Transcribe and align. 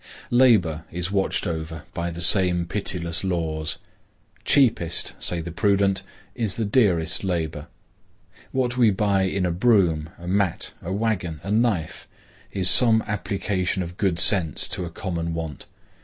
Labor 0.31 0.83
is 0.91 1.11
watched 1.11 1.45
over 1.45 1.83
by 1.93 2.09
the 2.09 2.23
same 2.23 2.65
pitiless 2.65 3.23
laws. 3.23 3.77
Cheapest, 4.43 5.13
say 5.19 5.41
the 5.41 5.51
prudent, 5.51 6.01
is 6.33 6.55
the 6.55 6.65
dearest 6.65 7.23
labor. 7.23 7.67
What 8.51 8.77
we 8.77 8.89
buy 8.89 9.21
in 9.25 9.45
a 9.45 9.51
broom, 9.51 10.09
a 10.17 10.27
mat, 10.27 10.73
a 10.81 10.91
wagon, 10.91 11.39
a 11.43 11.51
knife, 11.51 12.07
is 12.51 12.67
some 12.67 13.03
application 13.05 13.83
of 13.83 13.97
good 13.97 14.17
sense 14.17 14.67
to 14.69 14.85
a 14.85 14.89
common 14.89 15.35
want. 15.35 15.67